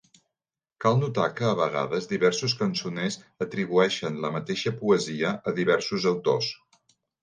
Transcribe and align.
Cal 0.85 0.95
notar 1.01 1.25
que 1.39 1.45
a 1.49 1.51
vegades 1.59 2.09
diversos 2.15 2.57
cançoners 2.63 3.21
atribueixen 3.49 4.21
la 4.27 4.35
mateixa 4.41 4.77
poesia 4.85 5.39
a 5.55 5.59
diversos 5.65 6.13
autors. 6.17 6.55